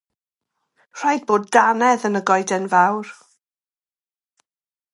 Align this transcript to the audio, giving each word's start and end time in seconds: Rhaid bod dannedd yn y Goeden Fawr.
Rhaid 1.01 1.27
bod 1.31 1.45
dannedd 1.57 2.07
yn 2.09 2.19
y 2.21 2.23
Goeden 2.31 2.67
Fawr. 2.73 3.13